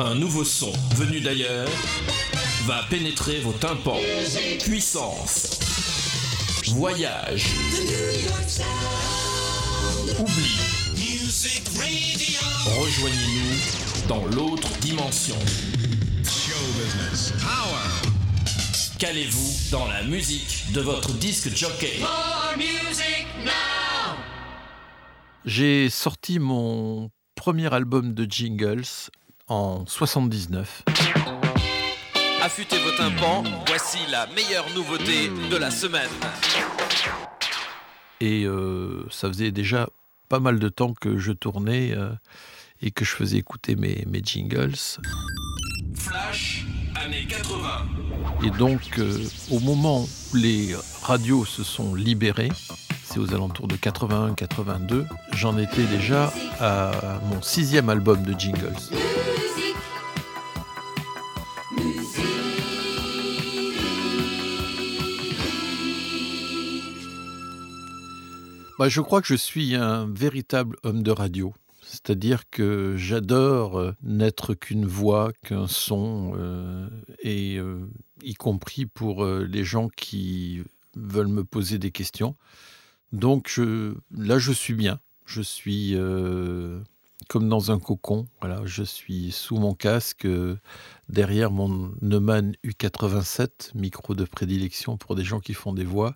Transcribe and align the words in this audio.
Un 0.00 0.14
nouveau 0.14 0.44
son 0.44 0.70
venu 0.94 1.18
d'ailleurs 1.20 1.68
va 2.66 2.84
pénétrer 2.88 3.40
vos 3.40 3.52
tympans. 3.52 3.98
Puissance. 4.60 5.58
Voyage. 6.68 7.46
Oubli. 10.20 10.56
Rejoignez-nous 12.78 14.06
dans 14.06 14.24
l'autre 14.26 14.68
dimension. 14.78 15.34
Calez-vous 19.00 19.70
dans 19.72 19.88
la 19.88 20.04
musique 20.04 20.72
de 20.74 20.80
votre 20.80 21.12
disque 21.14 21.52
jockey. 21.56 21.98
J'ai 25.44 25.90
sorti 25.90 26.38
mon 26.38 27.10
premier 27.34 27.74
album 27.74 28.14
de 28.14 28.30
jingles 28.30 29.10
en 29.48 29.84
79. 29.86 30.84
Affûtez 32.42 32.76
vos 32.78 32.96
tympans, 32.96 33.42
voici 33.66 33.98
la 34.10 34.26
meilleure 34.28 34.66
nouveauté 34.74 35.28
de 35.50 35.56
la 35.56 35.70
semaine. 35.70 36.08
Et 38.20 38.44
euh, 38.44 39.06
ça 39.10 39.28
faisait 39.28 39.50
déjà 39.50 39.88
pas 40.28 40.40
mal 40.40 40.58
de 40.58 40.68
temps 40.68 40.92
que 40.92 41.18
je 41.18 41.32
tournais 41.32 41.92
euh, 41.92 42.10
et 42.82 42.90
que 42.90 43.04
je 43.04 43.12
faisais 43.12 43.38
écouter 43.38 43.76
mes, 43.76 44.04
mes 44.06 44.20
jingles. 44.22 44.76
Flash, 45.94 46.64
années 47.04 47.26
80. 47.28 47.86
Et 48.44 48.50
donc, 48.50 48.98
euh, 48.98 49.18
au 49.50 49.60
moment 49.60 50.02
où 50.32 50.36
les 50.36 50.74
radios 51.02 51.44
se 51.44 51.62
sont 51.62 51.94
libérées, 51.94 52.52
c'est 53.04 53.18
aux 53.18 53.32
alentours 53.34 53.68
de 53.68 53.76
81-82, 53.76 55.06
j'en 55.32 55.58
étais 55.58 55.84
déjà 55.84 56.32
à 56.60 57.20
mon 57.24 57.40
sixième 57.40 57.88
album 57.88 58.22
de 58.22 58.38
jingles. 58.38 58.76
Bah, 68.78 68.88
je 68.88 69.00
crois 69.00 69.20
que 69.20 69.26
je 69.26 69.34
suis 69.34 69.74
un 69.74 70.06
véritable 70.06 70.76
homme 70.84 71.02
de 71.02 71.10
radio. 71.10 71.52
C'est-à-dire 71.82 72.48
que 72.48 72.94
j'adore 72.96 73.76
euh, 73.76 73.92
n'être 74.04 74.54
qu'une 74.54 74.86
voix, 74.86 75.32
qu'un 75.42 75.66
son, 75.66 76.34
euh, 76.36 76.88
et 77.18 77.56
euh, 77.56 77.90
y 78.22 78.34
compris 78.34 78.86
pour 78.86 79.26
les 79.26 79.64
gens 79.64 79.88
qui 79.88 80.62
veulent 80.94 81.26
me 81.26 81.42
poser 81.42 81.80
des 81.80 81.90
questions. 81.90 82.36
Donc 83.10 83.58
là, 84.16 84.38
je 84.38 84.52
suis 84.52 84.74
bien. 84.74 85.00
Je 85.26 85.42
suis 85.42 85.96
comme 87.28 87.48
dans 87.48 87.72
un 87.72 87.78
cocon. 87.80 88.26
Voilà, 88.40 88.62
je 88.64 88.84
suis 88.84 89.32
sous 89.32 89.56
mon 89.56 89.74
casque, 89.74 90.26
derrière 91.08 91.50
mon 91.50 91.92
Neumann 92.00 92.54
U87, 92.64 93.70
micro 93.74 94.14
de 94.14 94.24
prédilection 94.24 94.96
pour 94.96 95.16
des 95.16 95.24
gens 95.24 95.40
qui 95.40 95.54
font 95.54 95.72
des 95.72 95.84
voix. 95.84 96.14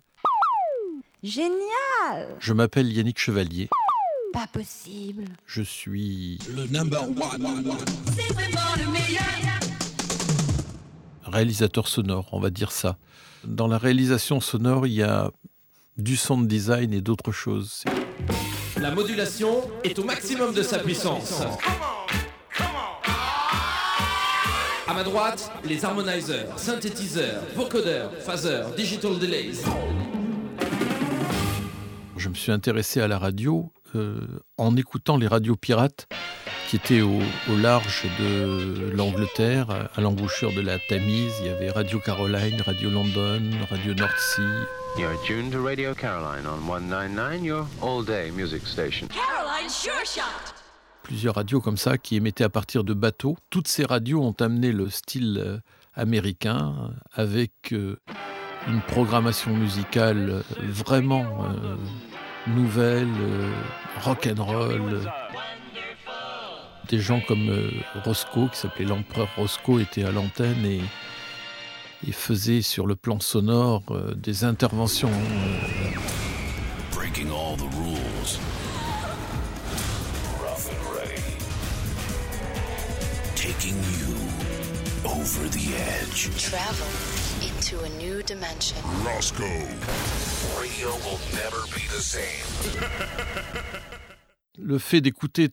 Génial 1.23 2.35
Je 2.39 2.51
m'appelle 2.51 2.91
Yannick 2.91 3.17
Chevalier. 3.17 3.69
Pas 4.33 4.45
possible. 4.47 5.23
Je 5.45 5.61
suis 5.61 6.37
Le 6.53 6.67
number 6.67 7.01
one. 7.03 7.77
réalisateur 11.23 11.87
sonore, 11.87 12.27
on 12.33 12.41
va 12.41 12.49
dire 12.49 12.73
ça. 12.73 12.97
Dans 13.45 13.67
la 13.67 13.77
réalisation 13.77 14.41
sonore, 14.41 14.85
il 14.85 14.93
y 14.93 15.01
a 15.01 15.31
du 15.97 16.17
sound 16.17 16.45
design 16.45 16.93
et 16.93 16.99
d'autres 16.99 17.31
choses. 17.31 17.85
La 18.75 18.91
modulation 18.91 19.61
est 19.85 19.97
au 19.99 20.03
maximum 20.03 20.53
de 20.53 20.61
sa 20.61 20.79
puissance. 20.79 21.41
À 24.85 24.93
ma 24.93 25.03
droite, 25.03 25.51
les 25.63 25.85
harmoniseurs, 25.85 26.59
synthétiseurs, 26.59 27.43
vocodeurs, 27.55 28.11
phasers, 28.19 28.75
digital 28.75 29.17
delays. 29.17 29.53
Je 32.33 32.39
me 32.39 32.41
suis 32.41 32.51
intéressé 32.51 32.99
à 32.99 33.07
la 33.07 33.19
radio 33.19 33.71
euh, 33.93 34.19
en 34.57 34.75
écoutant 34.75 35.17
les 35.17 35.27
radios 35.27 35.55
pirates 35.55 36.07
qui 36.67 36.77
étaient 36.77 37.01
au, 37.01 37.19
au 37.51 37.55
large 37.61 38.07
de 38.19 38.89
l'Angleterre, 38.95 39.87
à 39.95 40.01
l'embouchure 40.01 40.51
de 40.51 40.61
la 40.61 40.79
Tamise. 40.79 41.31
Il 41.41 41.45
y 41.45 41.49
avait 41.49 41.69
Radio 41.69 41.99
Caroline, 41.99 42.59
Radio 42.61 42.89
London, 42.89 43.51
Radio 43.69 43.93
North 43.93 44.17
Sea. 44.17 44.41
You're 44.97 45.15
tuned 45.27 45.51
to 45.51 45.63
Radio 45.63 45.93
Caroline 45.93 46.47
on 46.47 46.67
199, 46.67 47.45
your 47.45 47.67
all-day 47.83 48.31
music 48.31 48.65
station. 48.65 49.09
Caroline 49.09 49.69
Sure 49.69 50.03
Shot. 50.03 50.55
plusieurs 51.03 51.35
radios 51.35 51.61
comme 51.61 51.77
ça 51.77 51.99
qui 51.99 52.15
émettaient 52.15 52.43
à 52.43 52.49
partir 52.49 52.83
de 52.83 52.95
bateaux. 52.95 53.37
Toutes 53.51 53.67
ces 53.67 53.85
radios 53.85 54.23
ont 54.23 54.35
amené 54.39 54.71
le 54.71 54.89
style 54.89 55.37
euh, 55.39 55.59
américain 55.93 56.73
euh, 56.79 56.93
avec 57.13 57.73
euh, 57.73 57.99
une 58.67 58.81
programmation 58.81 59.55
musicale 59.55 60.43
vraiment 60.61 61.25
euh, 61.43 61.75
nouvelle, 62.47 63.07
euh, 63.21 63.51
rock'n'roll. 64.01 64.81
euh. 64.93 65.01
Des 66.89 66.99
gens 66.99 67.21
comme 67.21 67.49
euh, 67.49 67.71
Roscoe, 68.03 68.49
qui 68.51 68.57
s'appelait 68.57 68.85
l'empereur 68.85 69.29
Roscoe, 69.37 69.79
était 69.79 70.03
à 70.03 70.11
l'antenne 70.11 70.65
et, 70.65 70.81
et 72.07 72.11
faisait 72.11 72.61
sur 72.61 72.85
le 72.85 72.95
plan 72.95 73.19
sonore 73.19 73.83
des 74.15 74.43
interventions 74.43 75.09
the 86.13 86.29
edge. 86.29 86.29
Travel 86.37 86.87
into 87.41 87.83
a 87.83 87.89
new 87.97 88.23
dimension. 88.23 88.77
Roscoe. 89.05 89.43
Radio 90.59 90.89
will 91.03 91.19
never 91.33 91.63
be 91.73 91.87
the 91.89 92.01
same. 92.01 92.23
le 94.59 94.77
fait 94.77 95.01
d'écouter 95.01 95.49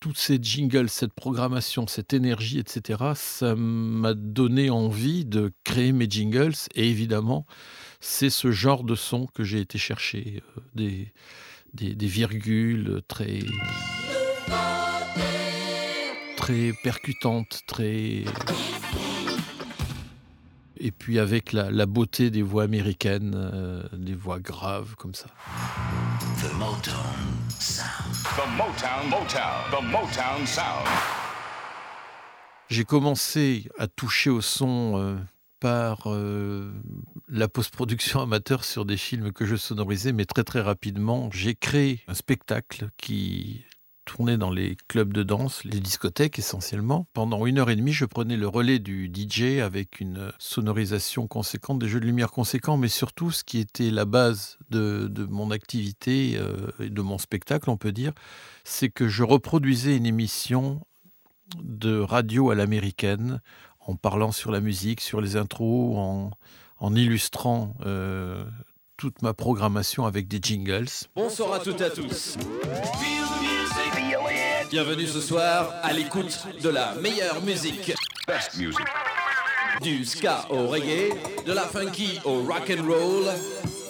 tous 0.00 0.14
ces 0.14 0.38
jingles, 0.40 0.88
cette 0.88 1.14
programmation, 1.14 1.86
cette 1.86 2.12
énergie, 2.12 2.58
etc., 2.58 3.12
ça 3.14 3.54
m'a 3.56 4.14
donné 4.14 4.70
envie 4.70 5.24
de 5.24 5.52
créer 5.64 5.92
mes 5.92 6.08
jingles. 6.08 6.54
Et 6.74 6.88
évidemment, 6.88 7.46
c'est 8.00 8.30
ce 8.30 8.50
genre 8.52 8.84
de 8.84 8.94
son 8.94 9.26
que 9.26 9.42
j'ai 9.42 9.60
été 9.60 9.78
chercher. 9.78 10.42
euh, 10.56 10.60
des, 10.74 11.12
des, 11.72 11.94
des 11.94 12.06
virgules 12.06 13.02
très, 13.08 13.40
très 16.36 16.72
percutantes, 16.82 17.62
très... 17.66 18.24
Et 20.78 20.90
puis 20.90 21.18
avec 21.18 21.52
la, 21.52 21.70
la 21.70 21.86
beauté 21.86 22.30
des 22.30 22.42
voix 22.42 22.64
américaines, 22.64 23.32
euh, 23.34 23.82
des 23.92 24.14
voix 24.14 24.38
graves 24.38 24.94
comme 24.96 25.14
ça. 25.14 25.26
The 26.40 26.52
Motown 26.54 26.96
sound. 27.58 28.14
The 28.36 28.46
Motown, 28.56 29.08
Motown, 29.08 29.70
the 29.70 29.82
Motown 29.84 30.46
sound. 30.46 30.86
J'ai 32.68 32.84
commencé 32.84 33.68
à 33.78 33.86
toucher 33.86 34.28
au 34.28 34.40
son 34.40 34.94
euh, 34.96 35.16
par 35.60 36.02
euh, 36.06 36.72
la 37.28 37.48
post-production 37.48 38.20
amateur 38.20 38.64
sur 38.64 38.84
des 38.84 38.96
films 38.96 39.32
que 39.32 39.46
je 39.46 39.56
sonorisais, 39.56 40.12
mais 40.12 40.24
très 40.24 40.44
très 40.44 40.60
rapidement, 40.60 41.30
j'ai 41.32 41.54
créé 41.54 42.02
un 42.08 42.14
spectacle 42.14 42.90
qui 42.96 43.64
tournait 44.06 44.38
dans 44.38 44.50
les 44.50 44.76
clubs 44.88 45.12
de 45.12 45.22
danse, 45.22 45.64
les 45.64 45.80
discothèques 45.80 46.38
essentiellement. 46.38 47.06
Pendant 47.12 47.44
une 47.44 47.58
heure 47.58 47.68
et 47.68 47.76
demie, 47.76 47.92
je 47.92 48.06
prenais 48.06 48.36
le 48.36 48.48
relais 48.48 48.78
du 48.78 49.12
DJ 49.12 49.60
avec 49.60 50.00
une 50.00 50.32
sonorisation 50.38 51.26
conséquente, 51.26 51.78
des 51.78 51.88
jeux 51.88 52.00
de 52.00 52.06
lumière 52.06 52.30
conséquents, 52.30 52.78
mais 52.78 52.88
surtout 52.88 53.30
ce 53.30 53.44
qui 53.44 53.58
était 53.58 53.90
la 53.90 54.06
base 54.06 54.58
de, 54.70 55.10
mon 55.28 55.50
activité 55.50 56.36
euh, 56.36 56.70
et 56.80 56.88
de 56.88 57.02
mon 57.02 57.18
spectacle, 57.18 57.68
on 57.68 57.76
peut 57.76 57.92
dire, 57.92 58.12
c'est 58.64 58.88
que 58.88 59.08
je 59.08 59.24
reproduisais 59.24 59.96
une 59.96 60.06
émission 60.06 60.80
de 61.62 61.98
radio 61.98 62.50
à 62.50 62.54
l'américaine, 62.54 63.40
en 63.80 63.96
parlant 63.96 64.32
sur 64.32 64.50
la 64.50 64.60
musique, 64.60 65.00
sur 65.00 65.20
les 65.20 65.36
intros, 65.36 65.96
en, 65.98 66.30
en 66.78 66.94
illustrant 66.94 67.76
euh, 67.84 68.44
toute 68.96 69.22
ma 69.22 69.34
programmation 69.34 70.06
avec 70.06 70.28
des 70.28 70.38
jingles. 70.40 70.86
Bonsoir 71.14 71.52
à 71.52 71.58
toutes 71.58 71.80
et 71.80 71.84
à 71.84 71.90
tous. 71.90 72.36
Bienvenue 74.70 75.06
ce 75.06 75.20
soir 75.20 75.72
à 75.82 75.92
l'écoute 75.92 76.44
de 76.62 76.68
la 76.68 76.94
meilleure 76.96 77.40
musique. 77.42 77.92
Best 78.26 78.56
music. 78.56 78.86
Du 79.82 80.04
ska 80.04 80.46
au 80.50 80.66
reggae, 80.66 81.14
de 81.46 81.52
la 81.52 81.62
funky 81.62 82.18
au 82.24 82.42
rock 82.42 82.70
and 82.76 82.84
roll. 82.84 83.26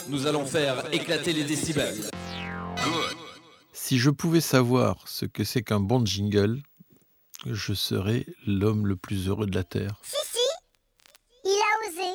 Nous 0.09 0.27
allons 0.27 0.45
faire 0.45 0.93
éclater 0.93 1.33
les 1.33 1.45
décibels. 1.45 2.11
Good. 2.85 3.17
Si 3.73 3.99
je 3.99 4.11
pouvais 4.11 4.41
savoir 4.43 5.09
ce 5.09 5.25
que 5.25 5.45
c'est 5.45 5.63
qu'un 5.63 5.81
bon 5.81 6.05
jingle, 6.05 6.61
je 7.47 7.73
serais 7.73 8.27
l'homme 8.47 8.87
le 8.87 8.97
plus 8.97 9.29
heureux 9.29 9.47
de 9.47 9.55
la 9.55 9.65
Terre. 9.65 10.01
Si, 10.03 10.17
si 10.33 10.39
Il 11.45 11.51
a 11.51 11.89
osé 11.89 12.11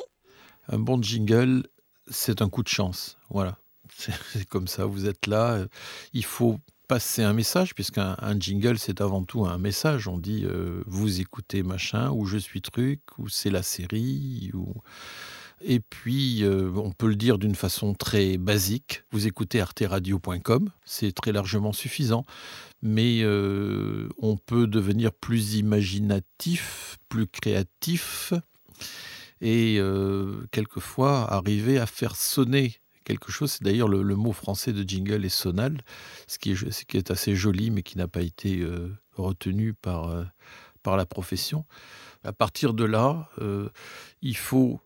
Un 0.68 0.78
bon 0.78 1.02
jingle, 1.02 1.64
c'est 2.10 2.42
un 2.42 2.48
coup 2.48 2.62
de 2.62 2.68
chance. 2.68 3.16
Voilà. 3.30 3.58
C'est 4.32 4.48
comme 4.48 4.68
ça, 4.68 4.86
vous 4.86 5.06
êtes 5.06 5.26
là. 5.26 5.66
Il 6.12 6.24
faut 6.24 6.58
passer 6.92 7.22
un 7.22 7.32
message, 7.32 7.74
puisqu'un 7.74 8.16
un 8.20 8.38
jingle, 8.38 8.78
c'est 8.78 9.00
avant 9.00 9.24
tout 9.24 9.46
un 9.46 9.56
message. 9.56 10.08
On 10.08 10.18
dit 10.18 10.44
euh, 10.44 10.82
vous 10.86 11.22
écoutez 11.22 11.62
machin, 11.62 12.10
ou 12.10 12.26
je 12.26 12.36
suis 12.36 12.60
truc, 12.60 13.00
ou 13.16 13.30
c'est 13.30 13.48
la 13.48 13.62
série, 13.62 14.50
ou. 14.52 14.74
Et 15.62 15.80
puis, 15.80 16.44
euh, 16.44 16.70
on 16.76 16.90
peut 16.90 17.06
le 17.06 17.16
dire 17.16 17.38
d'une 17.38 17.54
façon 17.54 17.94
très 17.94 18.36
basique. 18.36 19.04
Vous 19.10 19.26
écoutez 19.26 19.58
arteradio.com, 19.62 20.68
c'est 20.84 21.12
très 21.12 21.32
largement 21.32 21.72
suffisant. 21.72 22.26
Mais 22.82 23.22
euh, 23.22 24.10
on 24.18 24.36
peut 24.36 24.66
devenir 24.66 25.14
plus 25.14 25.54
imaginatif, 25.54 26.98
plus 27.08 27.26
créatif, 27.26 28.34
et 29.40 29.80
quelquefois 30.50 31.32
arriver 31.32 31.78
à 31.78 31.86
faire 31.86 32.16
sonner 32.16 32.81
quelque 33.04 33.30
chose. 33.30 33.52
C'est 33.52 33.64
d'ailleurs 33.64 33.88
le, 33.88 34.02
mot 34.16 34.32
français 34.32 34.72
de 34.72 34.86
jingle 34.86 35.24
est 35.24 35.28
sonal, 35.28 35.82
ce 36.26 36.38
qui 36.38 36.52
est, 36.52 37.10
assez 37.10 37.34
joli, 37.34 37.70
mais 37.70 37.82
qui 37.82 37.98
n'a 37.98 38.08
pas 38.08 38.22
été 38.22 38.60
euh, 38.60 38.88
retenu 39.14 39.74
par, 39.74 40.08
euh, 40.08 40.24
par 40.82 40.96
la 40.96 41.06
profession. 41.06 41.64
À 42.24 42.32
partir 42.32 42.72
de 42.72 42.84
là, 42.84 43.28
euh, 43.40 43.68
il 44.20 44.36
faut 44.36 44.80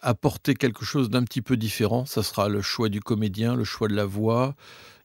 apporter 0.00 0.54
quelque 0.54 0.86
chose 0.86 1.10
d'un 1.10 1.22
petit 1.24 1.42
peu 1.42 1.58
différent. 1.58 2.06
Ça 2.06 2.22
sera 2.22 2.48
le 2.48 2.62
choix 2.62 2.88
du 2.88 3.02
comédien, 3.02 3.54
le 3.54 3.64
choix 3.64 3.86
de 3.86 3.94
la 3.94 4.06
voix, 4.06 4.54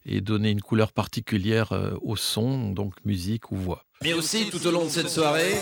et 0.06 0.22
donner 0.22 0.50
une 0.50 0.62
couleur 0.62 0.92
particulière 0.92 1.70
au 2.00 2.16
son, 2.16 2.70
donc 2.70 2.94
musique 3.04 3.52
ou 3.52 3.56
voix. 3.56 3.84
Mais 4.02 4.14
aussi, 4.14 4.48
tout 4.48 4.66
au 4.66 4.70
long 4.70 4.84
de 4.84 4.88
cette 4.88 5.10
soirée, 5.10 5.52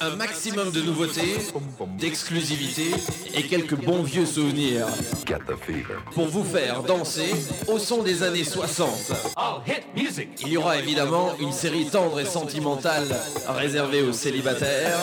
un 0.00 0.16
maximum 0.16 0.70
de 0.70 0.80
nouveautés, 0.80 1.36
d'exclusivité 1.98 2.90
et 3.34 3.42
quelques 3.42 3.76
bons 3.76 4.02
vieux 4.02 4.26
souvenirs 4.26 4.86
pour 6.14 6.26
vous 6.26 6.44
faire 6.44 6.82
danser 6.82 7.32
au 7.68 7.78
son 7.78 8.02
des 8.02 8.22
années 8.22 8.44
60. 8.44 9.12
Il 10.42 10.48
y 10.48 10.56
aura 10.56 10.78
évidemment 10.78 11.32
une 11.40 11.52
série 11.52 11.86
tendre 11.86 12.20
et 12.20 12.24
sentimentale 12.24 13.08
réservée 13.48 14.02
aux 14.02 14.12
célibataires. 14.12 14.98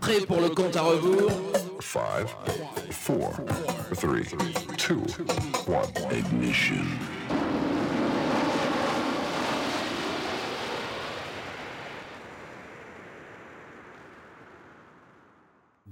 Prêt 0.00 0.20
pour 0.20 0.40
le 0.40 0.48
compte 0.50 0.76
à 0.76 0.82
rebours? 0.82 1.30
Five, 1.80 2.34
four, 2.90 3.32
three, 3.94 4.26
two, 4.76 5.02
one. 5.66 5.88
Ignition. 6.12 6.84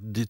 des 0.06 0.26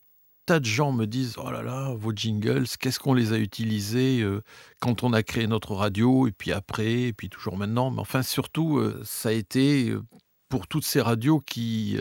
tas 0.47 0.61
de 0.61 0.65
gens 0.65 0.93
me 0.93 1.07
disent 1.07 1.35
Oh 1.39 1.51
là 1.51 1.63
là, 1.63 1.93
vos 1.95 2.13
jingles, 2.15 2.67
qu'est-ce 2.81 3.01
qu'on 3.01 3.15
les 3.15 3.33
a 3.33 3.39
utilisés 3.39 4.21
euh, 4.23 4.41
quand 4.81 5.03
on 5.03 5.13
a 5.13 5.23
créé 5.23 5.47
notre 5.47 5.75
radio, 5.75 6.29
et 6.29 6.33
puis 6.33 6.53
après, 6.53 7.03
et 7.03 7.13
puis 7.13 7.29
toujours 7.29 7.57
maintenant. 7.57 7.91
Mais 7.91 8.01
enfin, 8.01 8.23
surtout, 8.23 8.79
euh, 8.79 9.03
ça 9.05 9.31
a 9.31 9.33
été 9.33 9.91
euh, 9.91 10.03
pour 10.49 10.69
toutes 10.69 10.85
ces 10.85 11.01
radios 11.01 11.41
qui 11.41 11.99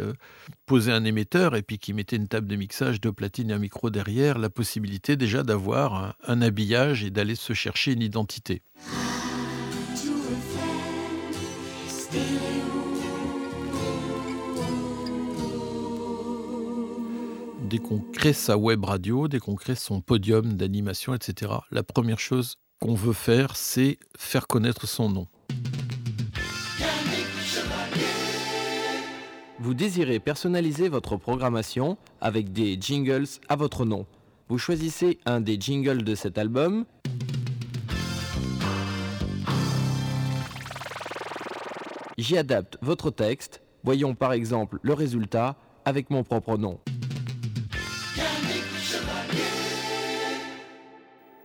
posaient 0.67 0.91
un 0.91 1.03
émetteur 1.03 1.55
et 1.55 1.63
puis 1.63 1.79
qui 1.79 1.93
mettaient 1.93 2.15
une 2.15 2.27
table 2.27 2.45
de 2.47 2.55
mixage, 2.55 3.01
deux 3.01 3.11
platines 3.11 3.49
et 3.49 3.53
un 3.53 3.57
micro 3.57 3.89
derrière, 3.89 4.37
la 4.37 4.51
possibilité 4.51 5.15
déjà 5.15 5.41
d'avoir 5.41 6.15
un 6.27 6.41
habillage 6.43 7.03
et 7.03 7.09
d'aller 7.09 7.33
se 7.33 7.53
chercher 7.53 7.93
une 7.93 8.03
identité. 8.03 8.61
Dès 17.67 17.79
qu'on 17.79 17.97
crée 17.97 18.33
sa 18.33 18.57
web 18.57 18.85
radio, 18.85 19.27
dès 19.27 19.39
qu'on 19.39 19.55
crée 19.55 19.73
son 19.73 19.99
podium 19.99 20.53
d'animation, 20.53 21.15
etc., 21.15 21.51
la 21.71 21.81
première 21.81 22.19
chose 22.19 22.57
qu'on 22.79 22.93
veut 22.93 23.11
faire, 23.11 23.55
c'est 23.55 23.97
faire 24.15 24.45
connaître 24.45 24.87
son 24.87 25.09
nom. 25.09 25.27
Vous 29.57 29.73
désirez 29.73 30.19
personnaliser 30.19 30.89
votre 30.89 31.17
programmation 31.17 31.97
avec 32.21 32.53
des 32.53 32.77
jingles 32.79 33.25
à 33.49 33.55
votre 33.55 33.83
nom. 33.83 34.05
Vous 34.47 34.59
choisissez 34.59 35.17
un 35.25 35.41
des 35.41 35.59
jingles 35.59 36.03
de 36.03 36.13
cet 36.13 36.37
album. 36.37 36.85
J'y 42.19 42.37
adapte 42.37 42.77
votre 42.83 43.09
texte. 43.09 43.63
Voyons 43.83 44.13
par 44.13 44.33
exemple 44.33 44.77
le 44.83 44.93
résultat 44.93 45.55
avec 45.83 46.11
mon 46.11 46.23
propre 46.23 46.57
nom. 46.57 46.79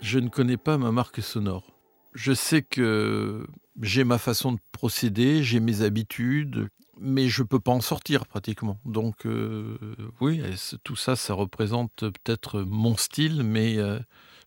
Je 0.00 0.18
ne 0.18 0.28
connais 0.28 0.56
pas 0.56 0.78
ma 0.78 0.92
marque 0.92 1.22
sonore. 1.22 1.72
Je 2.14 2.32
sais 2.32 2.62
que 2.62 3.46
j'ai 3.80 4.04
ma 4.04 4.18
façon 4.18 4.52
de 4.52 4.60
procéder, 4.72 5.42
j'ai 5.42 5.60
mes 5.60 5.82
habitudes, 5.82 6.68
mais 6.98 7.28
je 7.28 7.42
peux 7.42 7.60
pas 7.60 7.72
en 7.72 7.80
sortir 7.80 8.26
pratiquement. 8.26 8.78
Donc 8.84 9.26
euh, 9.26 9.78
oui, 10.20 10.42
tout 10.84 10.96
ça, 10.96 11.16
ça 11.16 11.34
représente 11.34 12.00
peut-être 12.00 12.62
mon 12.62 12.96
style, 12.96 13.42
mais 13.42 13.78
euh, 13.78 13.98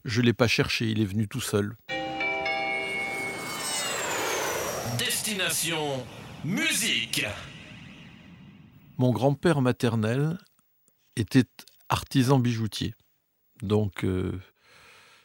je 0.06 0.22
l'ai 0.22 0.34
pas 0.34 0.48
cherché, 0.48 0.90
il 0.90 1.02
est 1.02 1.06
venu 1.06 1.28
tout 1.28 1.42
seul. 1.42 1.76
Destination 4.98 6.06
musique. 6.44 7.26
Mon 8.98 9.12
grand-père 9.12 9.62
maternel 9.62 10.38
était 11.16 11.46
artisan 11.90 12.40
bijoutier. 12.40 12.94
Donc, 13.62 14.04
euh, 14.04 14.40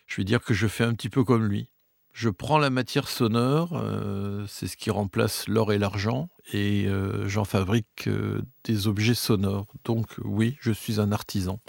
je 0.09 0.17
vais 0.17 0.25
dire 0.25 0.43
que 0.43 0.55
je 0.55 0.67
fais 0.67 0.85
un 0.85 0.95
petit 0.95 1.11
peu 1.11 1.23
comme 1.23 1.47
lui. 1.47 1.69
Je 2.13 2.31
prends 2.31 2.59
la 2.59 2.71
matière 2.71 3.07
sonore, 3.07 3.75
euh, 3.75 4.45
c'est 4.49 4.67
ce 4.67 4.77
qui 4.77 4.91
remplace 4.91 5.47
l'or 5.47 5.73
et 5.73 5.79
l'argent, 5.79 6.31
et 6.53 6.87
euh, 6.89 7.29
j'en 7.29 7.45
fabrique 7.45 8.09
euh, 8.09 8.43
des 8.65 8.89
objets 8.89 9.15
sonores. 9.15 9.69
Donc, 9.85 10.09
oui, 10.25 10.57
je 10.61 10.73
suis 10.73 10.99
un 10.99 11.13
artisan. 11.13 11.61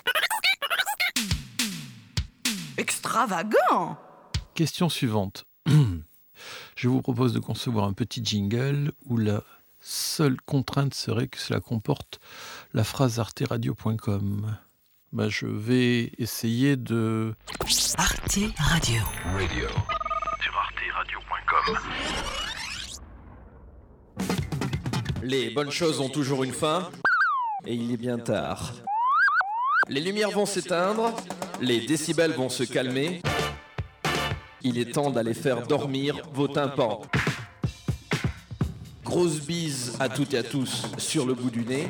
Extravagant 2.78 4.00
Question 4.56 4.90
suivante. 4.90 5.46
Je 6.76 6.88
vous 6.88 7.02
propose 7.02 7.34
de 7.34 7.40
concevoir 7.40 7.86
un 7.86 7.94
petit 7.94 8.24
jingle 8.24 8.94
où 9.06 9.18
la 9.18 9.44
seule 9.82 10.40
contrainte 10.42 10.94
serait 10.94 11.28
que 11.28 11.38
cela 11.38 11.60
comporte 11.60 12.22
la 12.74 12.86
phrase 12.86 13.20
arteradio.com. 13.20 14.58
Bah, 15.12 15.28
je 15.28 15.48
vais 15.48 16.12
essayer 16.20 16.76
de... 16.76 17.34
Arte 17.98 18.40
Radio. 18.60 19.02
Radio. 19.34 19.68
Sur 20.40 20.56
arteradio.com. 20.56 21.78
Les 25.24 25.50
bonnes 25.50 25.72
choses 25.72 26.00
ont 26.00 26.10
toujours 26.10 26.44
une 26.44 26.54
fin, 26.54 26.92
et 27.66 27.74
il 27.74 27.92
est 27.92 27.98
bien 27.98 28.20
tard. 28.20 28.74
Les 29.88 30.00
lumières 30.00 30.30
vont 30.30 30.46
s'éteindre, 30.46 31.16
les 31.60 31.88
décibels 31.88 32.34
vont 32.34 32.50
se 32.50 32.62
calmer. 32.62 33.24
Il 34.62 34.78
est 34.78 34.92
temps 34.92 35.10
d'aller 35.10 35.34
faire 35.34 35.66
dormir 35.66 36.22
vos 36.34 36.48
tympans. 36.48 37.02
Grosse 39.04 39.40
bise 39.40 39.98
à 40.00 40.08
toutes 40.08 40.36
et 40.36 40.38
à 40.38 40.44
tous 40.44 40.86
sur 41.00 41.26
le 41.26 41.34
bout 41.34 41.50
du 41.50 41.66
nez. 41.66 41.90